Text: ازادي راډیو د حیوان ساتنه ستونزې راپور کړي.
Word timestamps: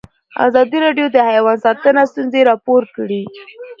ازادي 0.47 0.77
راډیو 0.85 1.07
د 1.11 1.17
حیوان 1.29 1.57
ساتنه 1.65 2.01
ستونزې 2.11 2.41
راپور 2.49 2.83
کړي. 2.95 3.21